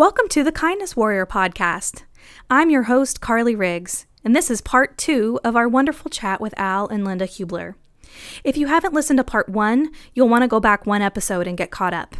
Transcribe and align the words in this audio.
Welcome 0.00 0.28
to 0.28 0.42
the 0.42 0.50
Kindness 0.50 0.96
Warrior 0.96 1.26
podcast. 1.26 2.04
I'm 2.48 2.70
your 2.70 2.84
host, 2.84 3.20
Carly 3.20 3.54
Riggs, 3.54 4.06
and 4.24 4.34
this 4.34 4.50
is 4.50 4.62
part 4.62 4.96
two 4.96 5.38
of 5.44 5.56
our 5.56 5.68
wonderful 5.68 6.10
chat 6.10 6.40
with 6.40 6.58
Al 6.58 6.88
and 6.88 7.04
Linda 7.04 7.26
Hubler. 7.26 7.76
If 8.42 8.56
you 8.56 8.68
haven't 8.68 8.94
listened 8.94 9.18
to 9.18 9.24
part 9.24 9.50
one, 9.50 9.90
you'll 10.14 10.30
want 10.30 10.40
to 10.40 10.48
go 10.48 10.58
back 10.58 10.86
one 10.86 11.02
episode 11.02 11.46
and 11.46 11.54
get 11.58 11.70
caught 11.70 11.92
up. 11.92 12.16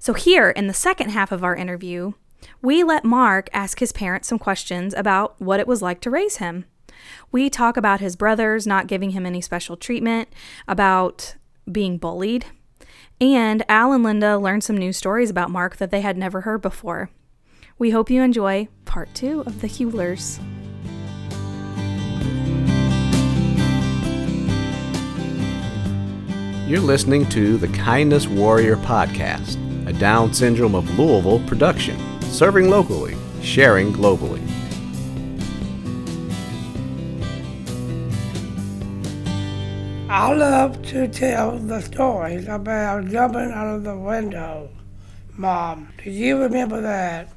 So, 0.00 0.12
here 0.12 0.50
in 0.50 0.66
the 0.66 0.74
second 0.74 1.10
half 1.10 1.30
of 1.30 1.44
our 1.44 1.54
interview, 1.54 2.14
we 2.62 2.82
let 2.82 3.04
Mark 3.04 3.48
ask 3.52 3.78
his 3.78 3.92
parents 3.92 4.26
some 4.26 4.40
questions 4.40 4.92
about 4.92 5.40
what 5.40 5.60
it 5.60 5.68
was 5.68 5.80
like 5.80 6.00
to 6.00 6.10
raise 6.10 6.38
him. 6.38 6.64
We 7.30 7.48
talk 7.48 7.76
about 7.76 8.00
his 8.00 8.16
brothers 8.16 8.66
not 8.66 8.88
giving 8.88 9.10
him 9.10 9.24
any 9.24 9.40
special 9.40 9.76
treatment, 9.76 10.30
about 10.66 11.36
being 11.70 11.96
bullied, 11.96 12.46
and 13.20 13.64
Al 13.68 13.92
and 13.92 14.04
Linda 14.04 14.38
learned 14.38 14.62
some 14.64 14.76
new 14.76 14.92
stories 14.92 15.30
about 15.30 15.50
Mark 15.50 15.76
that 15.76 15.90
they 15.90 16.00
had 16.00 16.16
never 16.16 16.42
heard 16.42 16.62
before. 16.62 17.10
We 17.78 17.90
hope 17.90 18.10
you 18.10 18.22
enjoy 18.22 18.68
part 18.84 19.12
two 19.14 19.42
of 19.46 19.60
The 19.60 19.68
Hublers. 19.68 20.38
You're 26.68 26.80
listening 26.80 27.28
to 27.30 27.56
the 27.56 27.68
Kindness 27.68 28.26
Warrior 28.26 28.76
Podcast, 28.76 29.56
a 29.88 29.92
Down 29.92 30.34
Syndrome 30.34 30.74
of 30.74 30.98
Louisville 30.98 31.40
production, 31.46 31.98
serving 32.22 32.68
locally, 32.68 33.16
sharing 33.40 33.92
globally. 33.92 34.57
I 40.10 40.32
love 40.32 40.82
to 40.86 41.06
tell 41.06 41.58
the 41.58 41.82
stories 41.82 42.48
about 42.48 43.08
jumping 43.08 43.52
out 43.52 43.76
of 43.76 43.84
the 43.84 43.94
window. 43.94 44.70
Mom, 45.36 45.92
do 46.02 46.10
you 46.10 46.40
remember 46.40 46.80
that? 46.80 47.28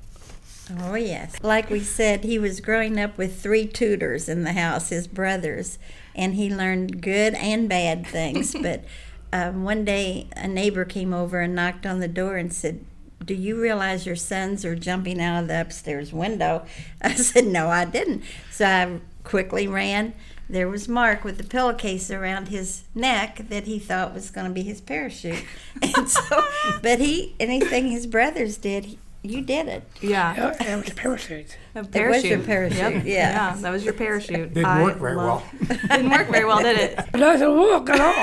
Oh, 0.80 0.95
yes. 0.95 1.35
Like 1.44 1.70
we 1.70 1.81
said, 1.81 2.23
he 2.23 2.39
was 2.39 2.61
growing 2.61 2.97
up 2.97 3.17
with 3.17 3.41
three 3.41 3.67
tutors 3.67 4.30
in 4.30 4.45
the 4.45 4.53
house, 4.53 4.88
his 4.88 5.05
brothers, 5.05 5.80
and 6.16 6.36
he 6.36 6.50
learned 6.50 7.02
good 7.02 7.33
and 7.33 7.67
bad 7.67 8.08
things. 8.08 8.55
but 8.61 8.85
um, 9.33 9.66
one 9.66 9.83
day, 9.83 10.30
a 10.38 10.47
neighbor 10.47 10.85
came 10.85 11.13
over 11.13 11.41
and 11.41 11.53
knocked 11.53 11.85
on 11.85 12.00
the 12.00 12.08
door 12.08 12.38
and 12.38 12.53
said, 12.53 12.85
do 13.23 13.33
you 13.33 13.61
realize 13.61 14.06
your 14.06 14.16
sons 14.16 14.66
are 14.66 14.75
jumping 14.75 15.22
out 15.22 15.41
of 15.41 15.47
the 15.47 15.59
upstairs 15.59 16.11
window? 16.13 16.66
I 17.02 17.16
said, 17.16 17.45
No, 17.45 17.67
I 17.67 17.85
didn't. 17.85 18.23
So 18.50 18.66
I 18.66 19.00
quickly 19.23 19.67
ran 19.67 20.13
there 20.52 20.67
was 20.67 20.88
Mark 20.89 21.23
with 21.23 21.38
the 21.38 21.44
pillowcase 21.44 22.11
around 22.11 22.49
his 22.49 22.83
neck 22.94 23.44
that 23.49 23.63
he 23.63 23.80
thought 23.80 24.13
was 24.13 24.30
going 24.30 24.45
to 24.47 24.53
be 24.53 24.61
his 24.63 24.81
parachute. 24.81 25.44
And 25.81 26.07
so, 26.09 26.44
but 26.83 26.99
he, 26.99 27.33
anything 27.39 27.88
his 27.89 28.05
brothers 28.05 28.57
did, 28.57 28.97
you 29.23 29.41
did 29.41 29.67
it. 29.67 29.83
Yeah. 30.02 30.35
Yeah, 30.35 30.73
it 30.73 30.75
was 30.77 30.89
a 30.91 30.95
parachute. 30.95 31.57
A 31.75 31.79
It 31.79 32.07
was 32.09 32.23
your 32.23 32.38
parachute, 32.39 32.77
Yep. 32.95 33.03
yeah. 33.05 33.55
that 33.55 33.72
was 33.72 33.83
your 33.83 33.94
parachute. 33.94 34.53
Didn't 34.53 34.66
I 34.66 34.83
work 34.83 34.97
very 34.97 35.16
love- 35.16 35.44
Didn't 35.89 36.09
work 36.11 36.29
very 36.29 36.45
well, 36.45 36.61
did 36.61 36.77
it? 36.77 36.99
It 36.99 37.11
doesn't 37.17 37.57
work 37.57 37.89
at 37.89 37.99
all. 38.02 38.13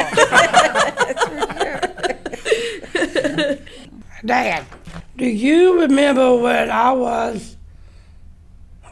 Dad, 4.25 4.65
do 5.17 5.27
you 5.27 5.81
remember 5.83 6.37
when 6.37 6.71
I 6.71 6.93
was 6.93 7.57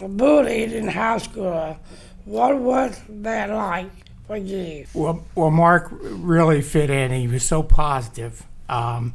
bullied 0.01 0.73
in 0.73 0.89
high 0.89 1.19
school? 1.19 1.79
What 2.27 2.59
was 2.59 3.01
that 3.09 3.51
like 3.51 3.91
for 4.27 4.37
you? 4.37 4.85
Well, 4.93 5.25
well, 5.37 5.53
Mark 5.53 5.89
really 5.93 6.61
fit 6.61 6.91
in. 6.91 7.13
He 7.13 7.29
was 7.29 7.45
so 7.45 7.63
positive 7.63 8.45
um, 8.69 9.15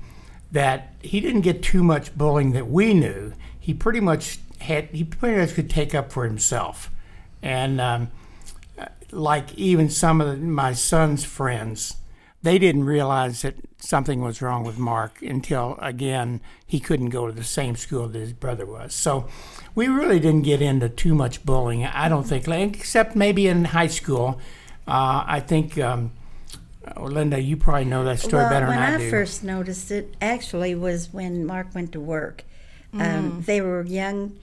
that 0.54 0.94
he 1.02 1.20
didn't 1.20 1.42
get 1.42 1.62
too 1.62 1.84
much 1.84 2.18
bullying 2.18 2.54
that 2.54 2.70
we 2.70 2.94
knew. 2.94 3.34
He 3.60 3.74
pretty 3.74 4.00
much 4.00 4.40
had. 4.60 4.86
He 4.86 5.04
pretty 5.04 5.38
much 5.40 5.54
could 5.54 5.70
take 5.70 5.94
up 5.94 6.12
for 6.14 6.24
himself, 6.24 6.90
and 7.42 7.82
um, 7.82 8.12
like 9.12 9.54
even 9.56 9.90
some 9.90 10.22
of 10.22 10.40
my 10.40 10.72
son's 10.72 11.26
friends, 11.26 11.98
they 12.44 12.58
didn't 12.58 12.86
realize 12.86 13.42
that 13.44 13.56
something 13.78 14.22
was 14.22 14.42
wrong 14.42 14.64
with 14.64 14.78
Mark 14.78 15.22
until 15.22 15.78
again 15.82 16.42
he 16.66 16.80
couldn't 16.80 17.10
go 17.10 17.28
to 17.28 17.32
the 17.32 17.44
same 17.44 17.76
school 17.76 18.08
that 18.08 18.20
his 18.20 18.34
brother 18.34 18.66
was. 18.66 18.94
So 18.94 19.28
we 19.76 19.88
really 19.88 20.20
didn't 20.20 20.44
get 20.44 20.62
into 20.62 20.90
too 20.90 21.14
much 21.14 21.46
bullying. 21.46 21.86
I 21.86 22.10
don't 22.10 22.24
think, 22.24 22.48
except 22.48 23.16
maybe 23.16 23.48
in 23.48 23.66
high 23.66 23.88
school. 23.88 24.40
Uh, 24.88 25.24
I 25.26 25.40
think, 25.40 25.78
um, 25.78 26.12
oh, 26.98 27.04
Linda, 27.04 27.40
you 27.40 27.56
probably 27.56 27.86
know 27.86 28.04
that 28.04 28.20
story 28.20 28.44
well, 28.44 28.50
better 28.50 28.68
when 28.68 28.80
than 28.80 28.94
I, 28.94 28.96
I 28.96 28.98
do. 28.98 29.10
first 29.10 29.44
noticed 29.44 29.92
it, 29.92 30.16
actually, 30.22 30.76
was 30.76 31.14
when 31.14 31.46
Mark 31.46 31.74
went 31.74 31.92
to 31.94 32.00
work. 32.00 32.44
Um, 32.94 33.44
they 33.46 33.62
were 33.62 33.84
young 33.84 34.38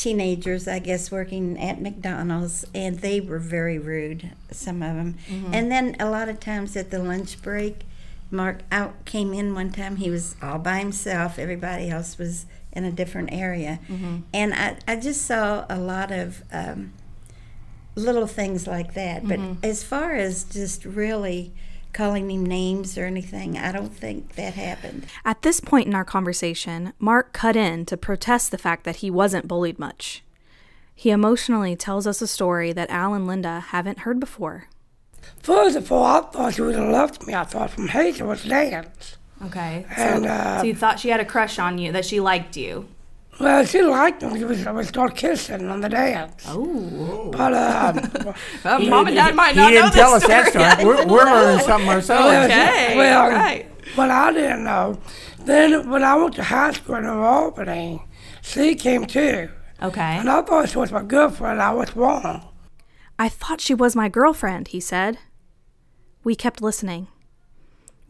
teenagers, 0.00 0.66
I 0.66 0.78
guess, 0.78 1.10
working 1.10 1.60
at 1.60 1.80
McDonald's, 1.80 2.64
and 2.74 3.00
they 3.00 3.20
were 3.20 3.38
very 3.38 3.78
rude, 3.78 4.30
some 4.50 4.82
of 4.82 4.96
them. 4.96 5.16
Mm-hmm. 5.28 5.54
And 5.54 5.70
then 5.70 5.96
a 6.00 6.08
lot 6.08 6.30
of 6.30 6.40
times 6.40 6.74
at 6.74 6.90
the 6.90 6.98
lunch 6.98 7.42
break, 7.42 7.82
Mark 8.30 8.60
out 8.72 9.04
came 9.04 9.34
in 9.34 9.54
one 9.54 9.70
time. 9.70 9.96
He 9.96 10.08
was 10.08 10.36
all 10.42 10.58
by 10.58 10.78
himself. 10.78 11.38
Everybody 11.38 11.90
else 11.90 12.16
was 12.16 12.46
in 12.72 12.84
a 12.84 12.90
different 12.90 13.30
area, 13.30 13.78
mm-hmm. 13.88 14.18
and 14.32 14.54
I, 14.54 14.78
I 14.88 14.96
just 14.96 15.26
saw 15.26 15.66
a 15.68 15.78
lot 15.78 16.10
of 16.10 16.44
um, 16.50 16.92
little 17.94 18.26
things 18.26 18.66
like 18.66 18.94
that. 18.94 19.28
But 19.28 19.38
mm-hmm. 19.38 19.62
as 19.62 19.84
far 19.84 20.14
as 20.14 20.44
just 20.44 20.86
really 20.86 21.52
calling 21.92 22.30
him 22.30 22.44
names 22.44 22.96
or 22.96 23.04
anything, 23.04 23.58
I 23.58 23.72
don't 23.72 23.94
think 23.94 24.34
that 24.36 24.54
happened. 24.54 25.06
At 25.24 25.42
this 25.42 25.60
point 25.60 25.86
in 25.86 25.94
our 25.94 26.04
conversation, 26.04 26.92
Mark 26.98 27.32
cut 27.32 27.56
in 27.56 27.86
to 27.86 27.96
protest 27.96 28.50
the 28.50 28.58
fact 28.58 28.84
that 28.84 28.96
he 28.96 29.10
wasn't 29.10 29.48
bullied 29.48 29.78
much. 29.78 30.22
He 30.94 31.10
emotionally 31.10 31.76
tells 31.76 32.06
us 32.06 32.20
a 32.20 32.26
story 32.26 32.72
that 32.72 32.90
Al 32.90 33.14
and 33.14 33.26
Linda 33.26 33.60
haven't 33.60 34.00
heard 34.00 34.20
before. 34.20 34.68
First 35.42 35.76
of 35.76 35.90
all, 35.90 36.04
I 36.04 36.20
thought 36.20 36.54
she 36.54 36.62
would 36.62 36.74
have 36.74 36.88
loved 36.90 37.26
me. 37.26 37.34
I 37.34 37.44
thought 37.44 37.70
from 37.70 37.88
hate 37.88 38.20
it 38.20 38.24
was 38.24 38.44
dance. 38.44 39.16
Okay. 39.46 39.86
And, 39.96 40.26
uh, 40.26 40.60
so 40.60 40.66
you 40.66 40.74
thought 40.74 41.00
she 41.00 41.08
had 41.08 41.20
a 41.20 41.24
crush 41.24 41.58
on 41.58 41.78
you, 41.78 41.92
that 41.92 42.04
she 42.04 42.20
liked 42.20 42.56
you. 42.56 42.88
Well, 43.40 43.64
she 43.64 43.80
liked 43.80 44.22
him. 44.22 44.32
We 44.32 44.44
was, 44.44 44.64
we 44.66 44.84
started 44.84 45.16
kissing 45.16 45.66
on 45.68 45.80
the 45.80 45.88
dance. 45.88 46.44
Oh. 46.46 47.30
But, 47.32 47.54
um, 47.54 48.34
Mom 48.90 49.06
and 49.06 49.16
Dad 49.16 49.34
might 49.34 49.56
he 49.56 49.70
didn't 49.70 49.92
tell 49.92 50.12
us 50.12 50.26
that 50.26 50.48
story. 50.48 50.86
We're, 50.86 51.06
we're 51.06 51.24
learning 51.24 51.64
something 51.64 51.88
ourselves. 51.88 52.34
Okay. 52.44 52.96
well, 52.96 53.30
right. 53.30 53.66
but 53.96 54.10
I 54.10 54.32
didn't 54.32 54.64
know. 54.64 54.98
Then 55.38 55.88
when 55.88 56.04
I 56.04 56.16
went 56.16 56.34
to 56.34 56.44
high 56.44 56.72
school 56.72 56.96
in 56.96 57.06
Albany, 57.06 58.04
she 58.42 58.74
came 58.74 59.06
too. 59.06 59.48
Okay. 59.82 60.00
And 60.18 60.28
I 60.28 60.42
thought 60.42 60.68
she 60.68 60.78
was 60.78 60.92
my 60.92 61.02
girlfriend. 61.02 61.62
I 61.62 61.72
was 61.72 61.96
wrong. 61.96 62.46
I 63.18 63.30
thought 63.30 63.62
she 63.62 63.72
was 63.74 63.96
my 63.96 64.10
girlfriend, 64.10 64.68
he 64.68 64.80
said. 64.80 65.18
We 66.22 66.34
kept 66.34 66.60
listening. 66.60 67.08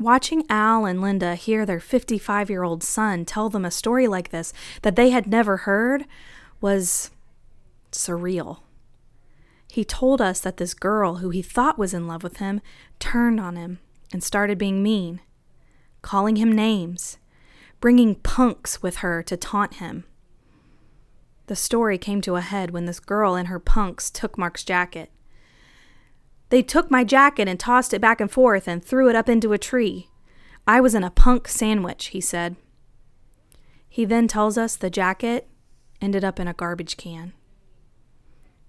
Watching 0.00 0.47
Al 0.49 0.87
and 0.87 1.03
Linda 1.03 1.34
hear 1.34 1.66
their 1.66 1.78
55 1.78 2.49
year 2.49 2.62
old 2.62 2.83
son 2.83 3.27
tell 3.27 3.50
them 3.50 3.66
a 3.66 3.71
story 3.71 4.09
like 4.09 4.31
this 4.31 4.55
that 4.81 4.97
they 4.97 5.11
had 5.11 5.27
never 5.27 5.59
heard 5.59 6.06
was 6.59 7.11
surreal. 7.93 8.60
He 9.71 9.84
told 9.84 10.22
us 10.22 10.41
that 10.41 10.56
this 10.56 10.72
girl 10.72 11.16
who 11.16 11.28
he 11.28 11.43
thought 11.43 11.78
was 11.78 11.93
in 11.93 12.09
love 12.09 12.22
with 12.22 12.39
him 12.39 12.62
turned 12.99 13.39
on 13.39 13.56
him 13.56 13.78
and 14.10 14.25
started 14.25 14.56
being 14.56 14.83
mean, 14.83 15.21
calling 16.00 16.37
him 16.37 16.50
names, 16.50 17.19
bringing 17.78 18.15
punks 18.15 18.83
with 18.83 18.97
her 18.97 19.22
to 19.25 19.37
taunt 19.37 19.75
him. 19.75 20.05
The 21.47 21.56
story 21.56 21.99
came 21.99 22.22
to 22.22 22.37
a 22.37 22.41
head 22.41 22.71
when 22.71 22.87
this 22.87 23.00
girl 23.00 23.34
and 23.34 23.49
her 23.49 23.59
punks 23.59 24.10
took 24.10 24.39
Mark's 24.39 24.65
jacket. 24.65 25.10
They 26.50 26.62
took 26.62 26.91
my 26.91 27.05
jacket 27.05 27.49
and 27.49 27.59
tossed 27.59 27.94
it 27.94 28.00
back 28.00 28.21
and 28.21 28.31
forth 28.31 28.69
and 28.69 28.84
threw 28.84 29.09
it 29.09 29.16
up 29.16 29.28
into 29.28 29.53
a 29.53 29.59
tree. 29.59 30.09
I 30.66 30.81
was 30.81 30.94
in 30.94 31.05
a 31.05 31.11
punk 31.11 31.49
sandwich, 31.49 32.06
he 32.06 32.21
said. 32.21 32.56
He 33.88 34.05
then 34.05 34.28
tells 34.28 34.59
us 34.59 34.77
the 34.77 34.91
jacket 34.91 35.49
ended 36.01 36.24
up 36.24 36.39
in 36.39 36.48
a 36.48 36.53
garbage 36.53 36.97
can. 36.97 37.33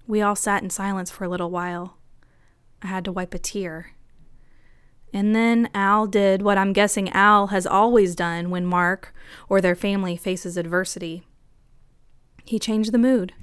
We 0.07 0.21
all 0.21 0.35
sat 0.35 0.63
in 0.63 0.69
silence 0.69 1.11
for 1.11 1.23
a 1.23 1.29
little 1.29 1.49
while. 1.49 1.97
I 2.81 2.87
had 2.87 3.05
to 3.05 3.11
wipe 3.11 3.33
a 3.33 3.39
tear. 3.39 3.91
And 5.13 5.35
then 5.35 5.69
Al 5.73 6.07
did 6.07 6.41
what 6.41 6.57
I'm 6.57 6.73
guessing 6.73 7.09
Al 7.09 7.47
has 7.47 7.67
always 7.67 8.15
done 8.15 8.49
when 8.49 8.65
Mark 8.65 9.13
or 9.49 9.59
their 9.59 9.75
family 9.75 10.15
faces 10.15 10.55
adversity. 10.55 11.23
He 12.45 12.59
changed 12.59 12.91
the 12.91 12.97
mood 12.97 13.33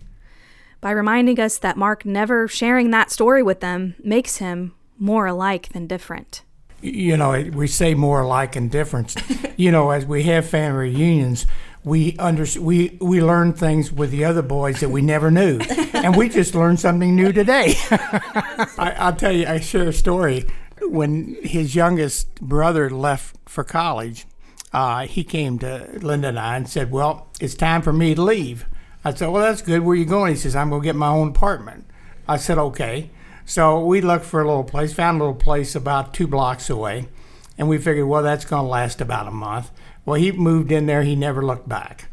by 0.80 0.90
reminding 0.90 1.40
us 1.40 1.58
that 1.58 1.76
Mark 1.76 2.04
never 2.04 2.48
sharing 2.48 2.90
that 2.90 3.10
story 3.10 3.42
with 3.42 3.60
them 3.60 3.94
makes 4.02 4.36
him 4.36 4.74
more 4.98 5.26
alike 5.26 5.68
than 5.70 5.86
different. 5.86 6.42
you 6.80 7.16
know, 7.16 7.32
we 7.52 7.66
say 7.66 7.94
more 7.94 8.20
alike 8.20 8.54
and 8.56 8.70
different. 8.70 9.16
you 9.56 9.70
know, 9.72 9.90
as 9.90 10.06
we 10.06 10.22
have 10.24 10.48
family 10.48 10.90
reunions, 10.90 11.46
we 11.84 12.16
under 12.18 12.44
we 12.60 12.98
we 13.00 13.22
learn 13.22 13.52
things 13.52 13.90
with 13.92 14.10
the 14.10 14.24
other 14.24 14.42
boys 14.42 14.80
that 14.80 14.90
we 14.90 15.00
never 15.02 15.30
knew, 15.30 15.58
and 15.92 16.16
we 16.16 16.28
just 16.28 16.54
learned 16.54 16.78
something 16.80 17.14
new 17.14 17.32
today. 17.32 17.74
I, 17.90 18.94
I'll 18.98 19.16
tell 19.16 19.32
you, 19.32 19.46
I 19.46 19.60
share 19.60 19.88
a 19.88 19.92
story. 19.92 20.44
When 20.82 21.36
his 21.42 21.74
youngest 21.74 22.40
brother 22.40 22.88
left 22.88 23.36
for 23.46 23.64
college, 23.64 24.26
uh, 24.72 25.06
he 25.06 25.24
came 25.24 25.58
to 25.58 25.88
Linda 26.00 26.28
and 26.28 26.38
I 26.38 26.56
and 26.56 26.68
said, 26.68 26.90
"Well, 26.90 27.28
it's 27.40 27.54
time 27.54 27.82
for 27.82 27.92
me 27.92 28.14
to 28.14 28.22
leave." 28.22 28.66
I 29.04 29.14
said, 29.14 29.28
"Well, 29.28 29.42
that's 29.42 29.62
good. 29.62 29.82
Where 29.82 29.96
you 29.96 30.04
going?" 30.04 30.34
He 30.34 30.40
says, 30.40 30.56
"I'm 30.56 30.70
going 30.70 30.82
to 30.82 30.84
get 30.84 30.96
my 30.96 31.08
own 31.08 31.28
apartment." 31.28 31.86
I 32.26 32.36
said, 32.36 32.58
"Okay." 32.58 33.10
So 33.44 33.82
we 33.82 34.02
looked 34.02 34.26
for 34.26 34.42
a 34.42 34.46
little 34.46 34.62
place, 34.64 34.92
found 34.92 35.20
a 35.20 35.24
little 35.24 35.34
place 35.34 35.74
about 35.74 36.12
two 36.12 36.26
blocks 36.26 36.68
away, 36.68 37.08
and 37.56 37.66
we 37.66 37.78
figured, 37.78 38.06
well, 38.06 38.22
that's 38.22 38.44
going 38.44 38.64
to 38.64 38.68
last 38.68 39.00
about 39.00 39.26
a 39.26 39.30
month. 39.30 39.70
Well, 40.04 40.20
he 40.20 40.32
moved 40.32 40.70
in 40.70 40.84
there. 40.84 41.02
He 41.02 41.16
never 41.16 41.42
looked 41.42 41.66
back. 41.66 42.10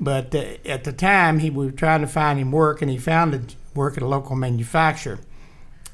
But 0.00 0.34
uh, 0.34 0.44
at 0.64 0.84
the 0.84 0.92
time, 0.94 1.40
he 1.40 1.50
we 1.50 1.66
were 1.66 1.72
trying 1.72 2.00
to 2.00 2.06
find 2.06 2.38
him 2.38 2.52
work, 2.52 2.80
and 2.80 2.90
he 2.90 2.96
found 2.96 3.34
a 3.34 3.42
work 3.74 3.98
at 3.98 4.02
a 4.02 4.06
local 4.06 4.34
manufacturer, 4.34 5.18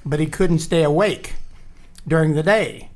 but 0.07 0.21
he 0.21 0.27
couldn't 0.27 0.61
stay 0.61 0.85
awake 0.85 1.35
during 2.07 2.35
the 2.35 2.43
day. 2.45 2.91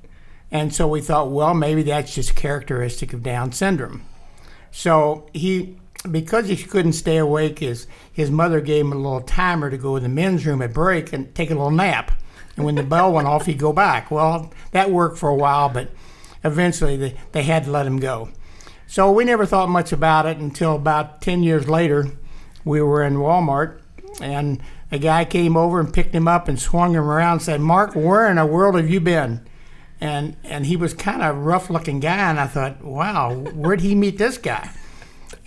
And 0.53 0.73
so 0.73 0.87
we 0.87 1.00
thought, 1.00 1.31
well, 1.31 1.53
maybe 1.53 1.83
that's 1.83 2.15
just 2.15 2.37
characteristic 2.37 3.12
of 3.12 3.25
Down 3.25 3.50
syndrome. 3.50 4.05
So 4.71 5.29
he, 5.35 5.79
because 6.13 6.49
he 6.49 6.57
couldn't 6.57 6.93
stay 6.93 7.17
awake, 7.17 7.59
his, 7.59 7.87
his 8.13 8.31
mother 8.31 8.61
gave 8.61 8.85
him 8.85 8.93
a 8.93 8.97
little 8.97 9.21
timer 9.21 9.71
to 9.71 9.79
go 9.79 9.97
in 9.97 10.03
the 10.03 10.09
men's 10.09 10.47
room 10.47 10.63
at 10.63 10.73
break 10.73 11.13
and 11.13 11.35
take 11.35 11.51
a 11.51 11.55
little 11.55 11.71
nap. 11.71 12.13
And 12.57 12.65
when 12.65 12.75
the 12.75 12.83
bell 12.83 13.13
went 13.13 13.29
off, 13.29 13.47
he'd 13.47 13.59
go 13.59 13.73
back. 13.73 14.11
Well, 14.11 14.53
that 14.73 14.91
worked 14.91 15.19
for 15.19 15.29
a 15.29 15.35
while, 15.35 15.69
but 15.69 15.91
eventually 16.43 16.97
they, 16.97 17.17
they 17.33 17.43
had 17.45 17.65
to 17.65 17.71
let 17.71 17.87
him 17.87 17.99
go. 17.99 18.31
So 18.87 19.13
we 19.13 19.25
never 19.25 19.47
thought 19.47 19.69
much 19.69 19.93
about 19.93 20.27
it 20.27 20.39
until 20.39 20.75
about 20.75 21.21
10 21.21 21.43
years 21.43 21.69
later, 21.69 22.11
we 22.65 22.81
were 22.83 23.03
in 23.03 23.17
Walmart 23.17 23.81
and 24.21 24.61
a 24.91 24.99
guy 24.99 25.25
came 25.25 25.57
over 25.57 25.81
and 25.81 25.93
picked 25.93 26.15
him 26.15 26.27
up 26.27 26.49
and 26.49 26.59
swung 26.59 26.95
him 26.95 27.05
around 27.05 27.33
and 27.35 27.43
said, 27.43 27.61
Mark, 27.61 27.95
where 27.95 28.29
in 28.29 28.37
the 28.37 28.47
world 28.47 28.77
have 28.77 28.89
you 28.89 29.01
been? 29.01 29.47
And, 30.01 30.37
and 30.45 30.67
he 30.67 30.77
was 30.77 30.95
kind 30.95 31.23
of 31.23 31.37
a 31.37 31.39
rough 31.39 31.71
looking 31.71 32.01
guy, 32.01 32.31
and 32.31 32.39
I 32.39 32.47
thought, 32.47 32.83
wow, 32.83 33.35
where'd 33.35 33.81
he 33.81 33.95
meet 33.95 34.17
this 34.17 34.39
guy? 34.39 34.71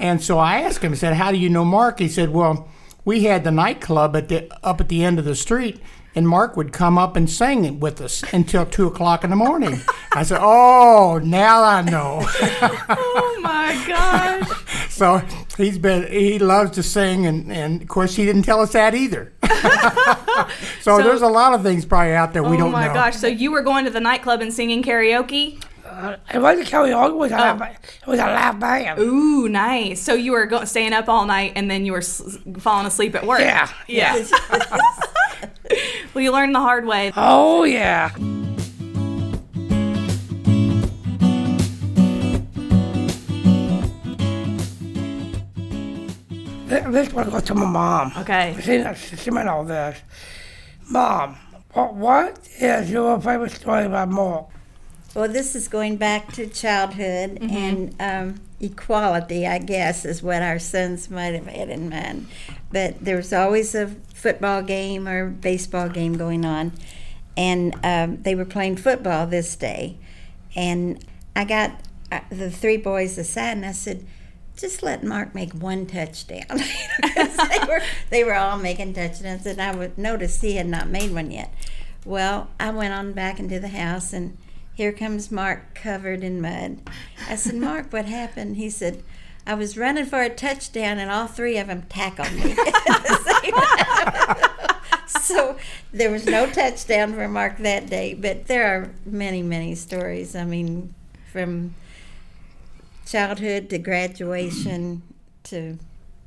And 0.01 0.21
so 0.21 0.39
I 0.39 0.61
asked 0.61 0.83
him, 0.83 0.93
I 0.93 0.95
said, 0.95 1.13
How 1.13 1.31
do 1.31 1.37
you 1.37 1.47
know 1.47 1.63
Mark? 1.63 1.99
He 1.99 2.07
said, 2.09 2.31
Well, 2.31 2.67
we 3.05 3.25
had 3.25 3.43
the 3.43 3.51
nightclub 3.51 4.15
at 4.15 4.29
the, 4.29 4.51
up 4.65 4.81
at 4.81 4.89
the 4.89 5.03
end 5.03 5.19
of 5.19 5.25
the 5.25 5.35
street, 5.35 5.79
and 6.15 6.27
Mark 6.27 6.57
would 6.57 6.73
come 6.73 6.97
up 6.97 7.15
and 7.15 7.29
sing 7.29 7.79
with 7.79 8.01
us 8.01 8.23
until 8.33 8.65
2 8.65 8.87
o'clock 8.87 9.23
in 9.23 9.29
the 9.29 9.35
morning. 9.35 9.79
I 10.13 10.23
said, 10.23 10.39
Oh, 10.41 11.21
now 11.23 11.63
I 11.63 11.83
know. 11.83 12.21
Oh 12.23 13.39
my 13.43 13.83
gosh. 13.87 14.49
so 14.89 15.21
he's 15.55 15.77
been, 15.77 16.11
he 16.11 16.39
loves 16.39 16.71
to 16.71 16.83
sing, 16.83 17.27
and, 17.27 17.51
and 17.51 17.83
of 17.83 17.87
course, 17.87 18.15
he 18.15 18.25
didn't 18.25 18.41
tell 18.41 18.59
us 18.59 18.73
that 18.73 18.95
either. 18.95 19.31
so, 20.81 20.97
there's 20.97 21.21
a 21.21 21.27
lot 21.27 21.53
of 21.53 21.61
things 21.61 21.85
probably 21.85 22.13
out 22.13 22.33
there 22.33 22.41
we 22.41 22.55
oh 22.55 22.57
don't 22.57 22.71
know. 22.71 22.77
Oh 22.77 22.87
my 22.87 22.91
gosh. 22.91 23.15
So 23.17 23.27
you 23.27 23.51
were 23.51 23.61
going 23.61 23.85
to 23.85 23.91
the 23.91 23.99
nightclub 23.99 24.41
and 24.41 24.51
singing 24.51 24.81
karaoke? 24.81 25.61
Uh, 25.91 26.15
it 26.33 26.39
wasn't 26.39 26.67
karaoke, 26.67 27.09
it 27.09 27.15
was 27.15 27.31
a, 27.31 27.35
live, 27.35 27.59
ba- 27.59 27.75
it 28.01 28.07
was 28.07 28.17
a 28.19 28.25
live 28.25 28.59
band. 28.61 28.97
Ooh, 28.99 29.49
nice. 29.49 29.99
So 30.01 30.13
you 30.13 30.31
were 30.31 30.45
go- 30.45 30.63
staying 30.63 30.93
up 30.93 31.09
all 31.09 31.25
night 31.25 31.51
and 31.57 31.69
then 31.69 31.85
you 31.85 31.91
were 31.91 31.97
s- 31.97 32.37
falling 32.59 32.85
asleep 32.87 33.13
at 33.13 33.25
work. 33.27 33.41
Yeah, 33.41 33.67
Yeah. 33.87 34.25
well, 36.13 36.23
you 36.23 36.31
learned 36.31 36.55
the 36.55 36.59
hard 36.61 36.85
way. 36.85 37.11
Oh, 37.17 37.63
yeah. 37.65 38.11
This 46.67 47.11
one 47.13 47.29
goes 47.29 47.43
to 47.43 47.55
my 47.55 47.65
mom. 47.65 48.13
Okay. 48.19 48.55
She, 48.61 49.15
she 49.17 49.31
meant 49.31 49.49
all 49.49 49.63
this. 49.65 49.99
Mom, 50.89 51.35
what, 51.73 51.93
what 51.95 52.39
is 52.59 52.89
your 52.89 53.19
favorite 53.19 53.51
story 53.51 53.85
about 53.85 54.09
Mark? 54.09 54.47
Well, 55.13 55.27
this 55.27 55.55
is 55.55 55.67
going 55.67 55.97
back 55.97 56.31
to 56.33 56.47
childhood 56.47 57.37
and 57.41 57.93
um, 57.99 58.41
equality, 58.61 59.45
I 59.45 59.57
guess, 59.57 60.05
is 60.05 60.23
what 60.23 60.41
our 60.41 60.57
sons 60.57 61.09
might 61.09 61.33
have 61.33 61.47
had 61.47 61.69
in 61.69 61.89
mind. 61.89 62.27
But 62.71 63.03
there 63.03 63.17
was 63.17 63.33
always 63.33 63.75
a 63.75 63.87
football 64.13 64.61
game 64.61 65.09
or 65.09 65.29
baseball 65.29 65.89
game 65.89 66.13
going 66.13 66.45
on, 66.45 66.71
and 67.35 67.75
um, 67.83 68.21
they 68.21 68.35
were 68.35 68.45
playing 68.45 68.77
football 68.77 69.27
this 69.27 69.53
day. 69.57 69.97
And 70.55 71.03
I 71.35 71.43
got 71.43 71.81
uh, 72.09 72.21
the 72.29 72.49
three 72.49 72.77
boys 72.77 73.17
aside 73.17 73.57
and 73.57 73.65
I 73.65 73.73
said, 73.73 74.05
just 74.55 74.81
let 74.83 75.03
Mark 75.03 75.35
make 75.35 75.53
one 75.53 75.87
touchdown. 75.87 76.45
they, 77.01 77.59
were, 77.67 77.81
they 78.09 78.23
were 78.23 78.35
all 78.35 78.57
making 78.57 78.93
touchdowns, 78.93 79.45
and 79.45 79.61
I 79.61 79.75
would 79.75 79.97
notice 79.97 80.39
he 80.39 80.55
had 80.55 80.67
not 80.67 80.87
made 80.87 81.11
one 81.11 81.31
yet. 81.31 81.53
Well, 82.05 82.49
I 82.59 82.69
went 82.69 82.93
on 82.93 83.13
back 83.13 83.39
into 83.39 83.59
the 83.59 83.69
house, 83.69 84.13
and 84.13 84.37
here 84.81 84.91
comes 84.91 85.29
Mark 85.29 85.75
covered 85.75 86.23
in 86.23 86.41
mud. 86.41 86.79
I 87.29 87.35
said, 87.35 87.53
Mark, 87.53 87.93
what 87.93 88.05
happened? 88.05 88.57
He 88.57 88.71
said, 88.71 89.03
I 89.45 89.53
was 89.53 89.77
running 89.77 90.07
for 90.07 90.23
a 90.23 90.29
touchdown, 90.29 90.97
and 90.97 91.11
all 91.11 91.27
three 91.27 91.59
of 91.59 91.67
them 91.67 91.83
tackled 91.83 92.31
me. 92.33 92.53
at 92.53 92.55
the 92.55 93.41
same 93.43 93.53
time. 93.53 95.21
so 95.21 95.55
there 95.93 96.09
was 96.09 96.25
no 96.25 96.47
touchdown 96.49 97.13
for 97.13 97.27
Mark 97.27 97.59
that 97.59 97.91
day, 97.91 98.15
but 98.15 98.47
there 98.47 98.65
are 98.75 98.89
many, 99.05 99.43
many 99.43 99.75
stories. 99.75 100.35
I 100.35 100.45
mean, 100.45 100.95
from 101.31 101.75
childhood 103.05 103.69
to 103.69 103.77
graduation 103.77 105.03
to 105.43 105.77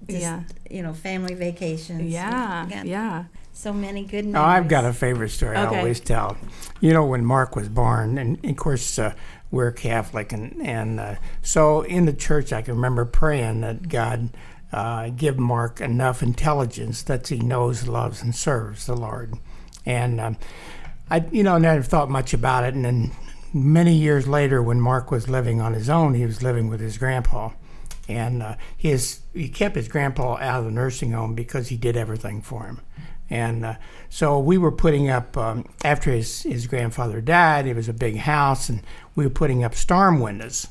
just, 0.07 0.21
Yeah. 0.21 0.43
you 0.71 0.85
know, 0.85 0.95
family 0.95 1.35
vacations. 1.35 2.03
Yeah. 2.03 2.85
Yeah. 2.85 3.25
So 3.55 3.73
many 3.73 4.05
good 4.05 4.27
Oh. 4.35 4.43
I've 4.43 4.69
got 4.69 4.85
a 4.85 4.93
favorite 4.93 5.31
story 5.31 5.57
I 5.57 5.67
always 5.67 6.01
tell. 6.01 6.37
You 6.81 6.93
know, 6.93 7.07
when 7.07 7.25
Mark 7.25 7.55
was 7.55 7.69
born, 7.69 8.19
and 8.19 8.45
of 8.45 8.57
course, 8.57 8.99
uh, 8.99 9.15
we're 9.51 9.71
Catholic, 9.71 10.33
and, 10.33 10.61
and 10.61 10.99
uh, 10.99 11.15
so 11.41 11.83
in 11.83 12.05
the 12.05 12.13
church, 12.13 12.53
I 12.53 12.63
can 12.63 12.75
remember 12.75 13.05
praying 13.05 13.61
that 13.61 13.89
God 13.89 14.31
uh, 14.73 15.11
give 15.11 15.39
Mark 15.39 15.81
enough 15.81 16.21
intelligence 16.21 17.03
that 17.05 17.29
he 17.29 17.39
knows, 17.39 17.87
loves, 17.87 18.23
and 18.23 18.35
serves 18.35 18.87
the 18.87 18.97
Lord. 18.97 19.35
And 19.87 20.21
um, 20.21 20.37
I, 21.09 21.25
you 21.31 21.45
know, 21.45 21.57
never 21.57 21.83
thought 21.83 22.11
much 22.11 22.35
about 22.35 22.65
it. 22.65 22.75
And 22.75 22.85
then 22.85 23.13
many 23.53 23.95
years 23.95 24.27
later, 24.27 24.61
when 24.63 24.81
Mark 24.81 25.13
was 25.13 25.29
living 25.29 25.61
on 25.61 25.75
his 25.75 25.89
own, 25.89 26.15
he 26.15 26.27
was 26.27 26.43
living 26.43 26.69
with 26.69 26.81
his 26.81 26.99
grandpa. 26.99 27.51
And 28.09 28.43
uh, 28.43 28.57
his, 28.77 29.21
he 29.33 29.49
kept 29.49 29.77
his 29.77 29.89
grandpa 29.89 30.39
out 30.41 30.59
of 30.59 30.65
the 30.65 30.71
nursing 30.73 31.13
home 31.13 31.35
because 31.35 31.69
he 31.69 31.77
did 31.77 31.97
everything 31.97 32.43
for 32.43 32.65
him. 32.65 32.81
And 33.31 33.65
uh, 33.65 33.75
so 34.09 34.39
we 34.39 34.59
were 34.59 34.73
putting 34.73 35.09
up, 35.09 35.37
um, 35.37 35.67
after 35.85 36.11
his, 36.11 36.43
his 36.43 36.67
grandfather 36.67 37.21
died, 37.21 37.67
it 37.67 37.75
was 37.75 37.89
a 37.89 37.95
big 37.95 38.17
house, 38.17 38.69
and 38.69 38.83
we 39.15 39.25
were 39.25 39.31
putting 39.31 39.65
up 39.65 39.75
storm 39.75 40.21
windows. 40.21 40.69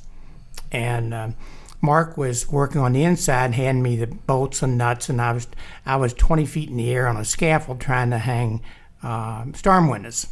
And 0.71 1.13
um, 1.13 1.35
Mark 1.81 2.17
was 2.17 2.49
working 2.49 2.79
on 2.79 2.93
the 2.93 3.03
inside 3.03 3.45
and 3.45 3.55
handed 3.55 3.81
me 3.81 3.95
the 3.95 4.07
bolts 4.07 4.61
and 4.61 4.77
nuts, 4.77 5.09
and 5.09 5.21
I 5.21 5.33
was, 5.33 5.47
I 5.85 5.95
was 5.97 6.13
20 6.13 6.45
feet 6.45 6.69
in 6.69 6.77
the 6.77 6.91
air 6.91 7.07
on 7.07 7.17
a 7.17 7.25
scaffold 7.25 7.81
trying 7.81 8.11
to 8.11 8.17
hang 8.17 8.61
um 9.03 9.53
storm 9.53 9.89
windows. 9.89 10.27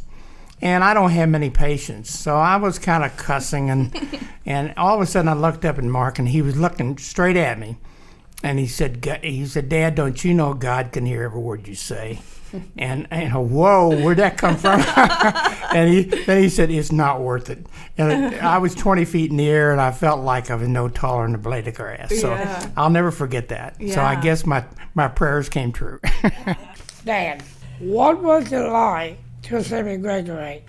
And 0.62 0.84
I 0.84 0.94
don't 0.94 1.10
have 1.10 1.28
many 1.28 1.50
patience, 1.50 2.16
so 2.16 2.36
I 2.36 2.56
was 2.56 2.78
kind 2.78 3.04
of 3.04 3.16
cussing, 3.16 3.68
and 3.68 3.94
and 4.46 4.72
all 4.76 4.94
of 4.94 5.02
a 5.02 5.06
sudden 5.06 5.28
I 5.28 5.34
looked 5.34 5.64
up 5.64 5.76
at 5.76 5.84
Mark, 5.84 6.18
and 6.18 6.28
he 6.28 6.40
was 6.40 6.56
looking 6.56 6.96
straight 6.98 7.36
at 7.36 7.58
me, 7.58 7.76
and 8.42 8.58
he 8.58 8.66
said, 8.66 9.00
"Ga- 9.00 9.20
"He 9.22 9.46
said, 9.46 9.68
Dad, 9.68 9.94
don't 9.94 10.22
you 10.24 10.34
know 10.34 10.54
God 10.54 10.92
can 10.92 11.06
hear 11.06 11.24
every 11.24 11.40
word 11.40 11.66
you 11.68 11.74
say?" 11.74 12.20
And 12.76 13.08
and 13.10 13.32
uh, 13.34 13.38
whoa, 13.40 13.88
where'd 14.04 14.18
that 14.18 14.36
come 14.36 14.56
from? 14.56 14.78
and 15.74 15.88
he 15.90 16.02
then 16.02 16.42
he 16.42 16.50
said, 16.50 16.70
"It's 16.70 16.92
not 16.92 17.22
worth 17.22 17.48
it." 17.48 17.64
And 17.96 18.34
I 18.36 18.58
was 18.58 18.74
20 18.74 19.06
feet 19.06 19.30
in 19.30 19.38
the 19.38 19.48
air, 19.48 19.72
and 19.72 19.80
I 19.80 19.90
felt 19.90 20.20
like 20.20 20.50
I 20.50 20.56
was 20.56 20.68
no 20.68 20.88
taller 20.90 21.24
than 21.24 21.34
a 21.34 21.38
blade 21.38 21.66
of 21.66 21.74
grass. 21.74 22.10
So 22.20 22.28
Yeah. 22.28 22.68
I'll 22.76 22.90
never 22.90 23.10
forget 23.10 23.48
that. 23.48 23.76
So 23.88 24.02
I 24.02 24.16
guess 24.16 24.44
my 24.44 24.64
my 24.94 25.08
prayers 25.08 25.48
came 25.48 25.72
true. 25.72 25.98
Dad, 27.06 27.42
what 27.78 28.22
was 28.22 28.52
it 28.52 28.58
like 28.68 29.18
to 29.44 29.64
see 29.64 29.80
me 29.82 29.96
graduate? 29.96 30.64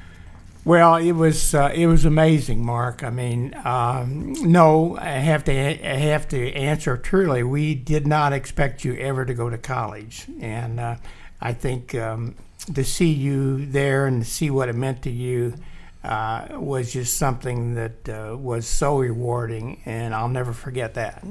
Well, 0.66 0.96
it 0.96 1.12
was 1.12 1.54
uh, 1.54 1.72
it 1.74 1.88
was 1.88 2.06
amazing, 2.06 2.66
Mark. 2.66 3.04
I 3.04 3.10
mean, 3.10 3.54
um, 3.66 4.34
no, 4.42 4.98
I 4.98 5.10
have 5.10 5.44
to 5.46 5.52
I 5.54 5.96
have 5.98 6.28
to 6.30 6.54
answer 6.54 6.96
truly. 6.98 7.44
We 7.44 7.76
did 7.76 8.08
not 8.08 8.32
expect 8.32 8.86
you 8.86 8.96
ever 8.96 9.26
to 9.26 9.34
go 9.34 9.50
to 9.50 9.58
college, 9.58 10.26
and 10.40 10.80
uh, 10.80 10.96
I 11.42 11.52
think 11.52 11.94
um, 11.96 12.36
to 12.74 12.84
see 12.86 13.12
you 13.12 13.66
there 13.66 14.06
and 14.08 14.24
to 14.24 14.30
see 14.30 14.50
what 14.50 14.70
it 14.70 14.76
meant 14.76 15.02
to 15.02 15.10
you 15.12 15.56
uh, 16.02 16.48
was 16.52 16.94
just 16.94 17.18
something 17.18 17.76
that 17.76 18.08
uh, 18.08 18.38
was 18.38 18.66
so 18.66 19.00
rewarding, 19.00 19.82
and 19.86 20.16
I'll 20.16 20.30
never 20.30 20.54
forget 20.54 20.94
that. 20.94 21.26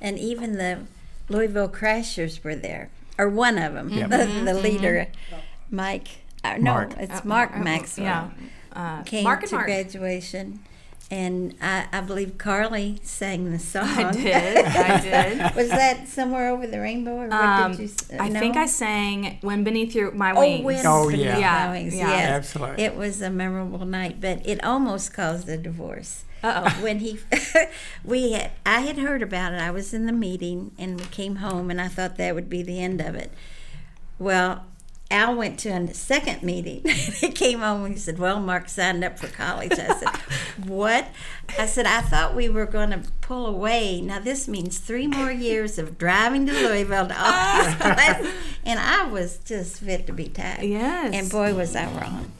And 0.00 0.18
even 0.18 0.54
the 0.54 0.86
Louisville 1.28 1.68
Crashers 1.68 2.42
were 2.42 2.56
there, 2.56 2.88
or 3.18 3.28
one 3.28 3.58
of 3.58 3.74
them, 3.74 3.90
Yep. 3.90 4.08
the, 4.10 4.26
the 4.46 4.54
leader, 4.54 5.08
Mike. 5.70 6.08
Uh, 6.44 6.56
no, 6.56 6.72
Mark. 6.72 6.94
it's 6.98 7.20
Uh, 7.20 7.20
Mark 7.24 7.50
uh, 7.54 7.58
Maxwell. 7.58 8.04
Yeah. 8.06 8.30
Uh, 8.78 9.02
Came 9.02 9.24
Mark 9.24 9.40
and 9.40 9.48
to 9.50 9.54
Mark. 9.56 9.66
graduation, 9.66 10.60
and 11.10 11.54
I, 11.60 11.86
I 11.92 12.00
believe 12.00 12.38
Carly 12.38 13.00
sang 13.02 13.50
the 13.50 13.58
song. 13.58 13.88
I 13.88 14.12
did. 14.12 14.56
I 14.66 15.00
did. 15.46 15.56
Was 15.56 15.68
that 15.70 16.06
somewhere 16.06 16.48
over 16.50 16.66
the 16.66 16.78
rainbow, 16.80 17.16
or 17.16 17.28
what 17.28 17.32
Um, 17.32 17.70
did 17.72 17.80
you? 17.80 17.84
s- 17.86 18.10
I 18.20 18.28
no? 18.28 18.38
think 18.38 18.56
I 18.56 18.66
sang 18.66 19.38
"When 19.40 19.64
Beneath 19.64 19.94
Your 19.96 20.12
My 20.12 20.30
Oh, 20.32 20.40
Wings." 20.40 20.64
when 20.64 20.86
Oh, 20.86 21.06
Beneath 21.10 21.24
yeah. 21.26 21.38
Yeah, 21.38 21.66
My 21.66 21.72
Wings, 21.72 21.94
yeah. 21.96 22.08
yes. 22.08 22.30
Absolutely. 22.30 22.84
It 22.84 22.94
was 22.96 23.20
a 23.20 23.30
memorable 23.30 23.84
night, 23.84 24.20
but 24.20 24.46
it 24.46 24.62
almost 24.62 25.12
caused 25.12 25.48
a 25.48 25.56
divorce. 25.58 26.24
Uh-oh. 26.44 26.68
When 26.84 27.00
he, 27.00 27.18
we, 28.04 28.30
had, 28.32 28.52
I 28.64 28.82
had 28.82 28.96
heard 28.98 29.22
about 29.22 29.54
it. 29.54 29.60
I 29.60 29.72
was 29.72 29.92
in 29.92 30.06
the 30.06 30.12
meeting, 30.12 30.70
and 30.78 31.00
we 31.00 31.06
came 31.06 31.36
home, 31.36 31.68
and 31.68 31.80
I 31.80 31.88
thought 31.88 32.16
that 32.18 32.32
would 32.36 32.48
be 32.48 32.62
the 32.62 32.80
end 32.80 33.00
of 33.00 33.16
it. 33.16 33.32
Well, 34.20 34.64
Al 35.10 35.36
went 35.36 35.58
to 35.60 35.70
a 35.70 35.94
second 35.94 36.42
meeting. 36.42 36.82
he 36.88 37.30
came 37.30 37.60
home 37.60 37.84
and 37.84 37.94
he 37.94 38.00
said, 38.00 38.18
"Well, 38.18 38.40
Mark 38.40 38.68
signed 38.68 39.02
up 39.02 39.18
for 39.18 39.28
college." 39.28 39.72
I 39.72 39.94
said, 39.98 40.08
"What?" 40.66 41.08
I 41.58 41.64
said, 41.64 41.86
"I 41.86 42.02
thought 42.02 42.34
we 42.34 42.48
were 42.48 42.66
going 42.66 42.90
to 42.90 43.02
pull 43.22 43.46
away. 43.46 44.02
Now 44.02 44.18
this 44.18 44.46
means 44.46 44.78
three 44.78 45.06
more 45.06 45.32
years 45.32 45.78
of 45.78 45.96
driving 45.96 46.46
to 46.46 46.52
Louisville 46.52 47.08
to 47.08 47.16
all 47.18 47.64
these 47.64 47.74
classes." 47.76 48.32
And 48.66 48.78
I 48.78 49.06
was 49.06 49.38
just 49.38 49.80
fit 49.80 50.06
to 50.08 50.12
be 50.12 50.28
tied. 50.28 50.62
Yes. 50.62 51.14
And 51.14 51.30
boy, 51.30 51.54
was 51.54 51.74
I 51.74 51.86
wrong. 51.98 52.30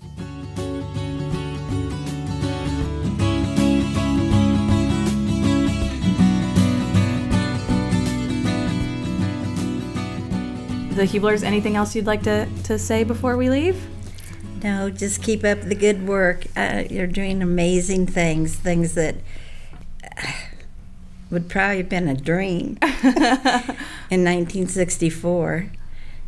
The 10.99 11.07
Hublers. 11.07 11.45
Anything 11.45 11.77
else 11.77 11.95
you'd 11.95 12.07
like 12.07 12.25
to 12.25 12.49
to 12.65 12.77
say 12.77 13.05
before 13.05 13.37
we 13.37 13.49
leave? 13.49 13.87
No, 14.65 14.91
just 14.91 15.23
keep 15.23 15.45
up 15.45 15.61
the 15.61 15.77
good 15.77 16.09
work. 16.09 16.47
Uh, 16.57 16.83
you're 16.91 17.07
doing 17.07 17.41
amazing 17.41 18.09
things, 18.09 18.57
things 18.57 18.95
that 18.95 19.15
uh, 20.03 20.33
would 21.31 21.49
probably 21.49 21.77
have 21.77 21.89
been 21.89 22.09
a 22.09 22.17
dream 22.17 22.79
in 22.83 24.25
1964, 24.25 25.71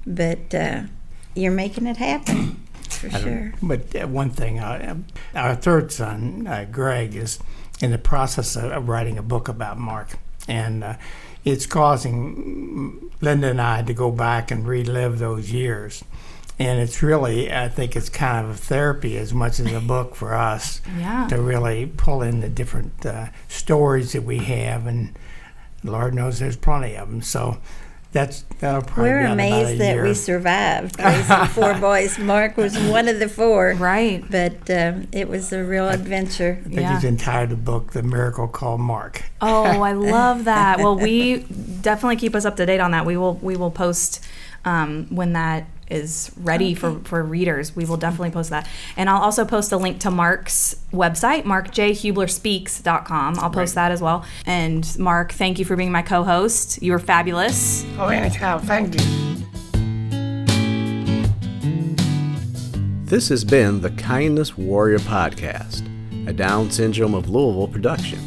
but 0.07 0.55
uh, 0.55 0.83
you're 1.35 1.51
making 1.51 1.89
it 1.89 1.97
happen 1.97 2.65
for 2.89 3.11
sure. 3.11 3.53
But 3.61 3.97
uh, 3.97 4.07
one 4.07 4.31
thing, 4.31 4.61
uh, 4.61 4.99
our 5.35 5.57
third 5.57 5.91
son, 5.91 6.47
uh, 6.47 6.67
Greg, 6.71 7.17
is 7.17 7.41
in 7.81 7.91
the 7.91 7.99
process 7.99 8.55
of, 8.55 8.71
of 8.71 8.89
writing 8.89 9.19
a 9.19 9.23
book 9.23 9.49
about 9.49 9.79
Mark, 9.79 10.17
and 10.47 10.85
uh, 10.85 10.95
it's 11.45 11.67
causing 11.67 13.11
Linda 13.21 13.49
and 13.51 13.61
I 13.61 13.83
to 13.83 13.95
go 13.95 14.11
back 14.11 14.51
and 14.51 14.67
relive 14.67 15.19
those 15.19 15.53
years. 15.53 16.05
And 16.59 16.79
it's 16.79 17.03
really, 17.03 17.51
I 17.51 17.69
think 17.71 17.97
it's 17.97 18.11
kind 18.11 18.45
of 18.45 18.53
a 18.53 18.59
therapy 18.59 19.17
as 19.17 19.33
much 19.33 19.59
as 19.61 19.73
a 19.73 19.81
book 19.81 20.15
for 20.15 20.35
us 20.35 20.83
Yeah. 20.99 21.27
to 21.29 21.41
really 21.41 21.87
pull 21.87 22.21
in 22.21 22.41
the 22.41 22.51
different 22.51 23.05
uh, 23.07 23.29
stories 23.49 24.13
that 24.13 24.25
we 24.25 24.39
have, 24.39 24.87
and 24.87 25.17
Lord 25.83 26.13
knows 26.15 26.39
there's 26.39 26.57
plenty 26.59 26.97
of 26.97 27.09
them. 27.09 27.23
So 27.23 27.57
that's 28.13 28.43
that'll 28.59 28.83
probably 28.83 29.11
We're 29.13 29.19
be 29.21 29.25
out 29.27 29.33
about 29.35 29.45
a 29.45 29.63
amazed 29.63 29.81
that 29.81 29.95
year. 29.95 30.03
we 30.05 30.15
survived 30.15 30.99
raising 30.99 31.47
four 31.47 31.75
boys. 31.75 32.19
Mark 32.19 32.57
was 32.57 32.77
one 32.79 33.09
of 33.09 33.19
the 33.21 33.29
four, 33.29 33.75
Right. 33.79 34.25
but 34.31 34.69
um, 34.71 35.07
it 35.13 35.29
was 35.29 35.53
a 35.53 35.63
real 35.63 35.89
adventure. 35.89 36.59
I 36.61 36.63
think 36.69 36.81
Yeah. 36.81 36.95
he's 36.95 37.05
entitled 37.05 37.51
the 37.51 37.57
book 37.57 37.93
"The 37.93 38.03
Miracle 38.03 38.49
Called 38.49 38.81
Mark." 38.81 39.23
Oh, 39.41 39.65
I 39.83 39.93
love 39.93 40.45
that. 40.45 40.79
Well, 40.79 40.97
we 40.99 41.41
definitely 41.83 42.17
keep 42.17 42.35
us 42.35 42.45
up 42.45 42.57
to 42.57 42.67
date 42.67 42.81
on 42.81 42.91
that. 42.91 43.07
We 43.07 43.17
will 43.17 43.35
we 43.37 43.57
will 43.57 43.71
post 43.71 44.25
um, 44.65 45.07
when 45.11 45.33
that 45.35 45.67
is 45.91 46.31
ready 46.37 46.75
for, 46.75 47.01
for 47.05 47.23
readers. 47.23 47.75
We 47.75 47.85
will 47.85 47.97
definitely 47.97 48.31
post 48.31 48.51
that. 48.51 48.69
And 48.97 49.11
I'll 49.11 49.23
also 49.23 49.45
post 49.45 49.73
a 49.73 49.77
link 49.77 50.01
to 50.01 50.11
Mark's 50.11 50.77
website, 50.93 51.45
markjhublerspeaks.com. 51.45 53.39
I'll 53.39 53.51
post 53.51 53.75
that 53.75 53.93
as 53.93 54.01
well. 54.01 54.25
And 54.47 54.99
Mark, 54.99 55.33
thank 55.33 55.59
you 55.59 55.65
for 55.65 55.77
being 55.77 55.93
my 55.93 56.03
co-host. 56.03 56.83
You 56.83 56.93
were 56.93 56.99
fabulous. 56.99 57.85
Oh, 57.99 58.09
anytime. 58.09 58.61
Thank 58.61 58.95
you. 58.95 59.01
This 63.05 63.29
has 63.29 63.45
been 63.45 63.81
the 63.81 63.91
Kindness 63.91 64.57
Warrior 64.57 65.01
Podcast, 65.01 65.85
a 66.29 66.33
Down 66.33 66.71
Syndrome 66.71 67.15
of 67.15 67.29
Louisville 67.29 67.67
production. 67.67 68.21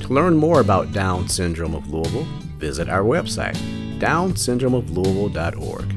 To 0.00 0.08
learn 0.08 0.36
more 0.36 0.60
about 0.60 0.92
Down 0.92 1.28
Syndrome 1.28 1.74
of 1.74 1.90
Louisville, 1.90 2.26
visit 2.56 2.88
our 2.88 3.02
website, 3.02 3.56
downsyndromeoflouisville.org. 3.98 5.95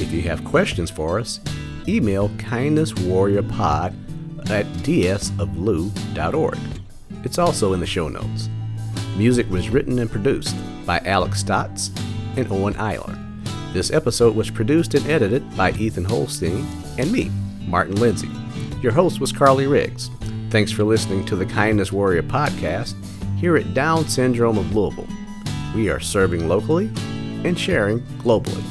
If 0.00 0.12
you 0.12 0.22
have 0.22 0.44
questions 0.44 0.90
for 0.90 1.18
us, 1.18 1.40
email 1.88 2.28
kindnesswarriorpod 2.30 4.50
at 4.50 4.66
dsoflou.org. 4.66 6.58
It's 7.24 7.38
also 7.38 7.72
in 7.72 7.80
the 7.80 7.86
show 7.86 8.08
notes. 8.08 8.48
Music 9.16 9.50
was 9.50 9.70
written 9.70 9.98
and 9.98 10.10
produced 10.10 10.54
by 10.86 10.98
Alex 11.00 11.40
Stotts 11.40 11.90
and 12.36 12.50
Owen 12.52 12.74
Eiler. 12.74 13.16
This 13.72 13.90
episode 13.90 14.36
was 14.36 14.50
produced 14.50 14.94
and 14.94 15.06
edited 15.08 15.56
by 15.56 15.72
Ethan 15.72 16.04
Holstein 16.04 16.64
and 16.96 17.10
me, 17.10 17.30
Martin 17.66 17.96
Lindsay. 17.96 18.30
Your 18.80 18.92
host 18.92 19.20
was 19.20 19.32
Carly 19.32 19.66
Riggs. 19.66 20.10
Thanks 20.50 20.70
for 20.70 20.84
listening 20.84 21.26
to 21.26 21.36
the 21.36 21.44
Kindness 21.44 21.92
Warrior 21.92 22.22
podcast 22.22 22.94
here 23.36 23.56
at 23.56 23.74
Down 23.74 24.08
Syndrome 24.08 24.56
of 24.56 24.74
Louisville. 24.74 25.08
We 25.74 25.90
are 25.90 26.00
serving 26.00 26.48
locally 26.48 26.86
and 27.44 27.58
sharing 27.58 28.00
globally. 28.18 28.64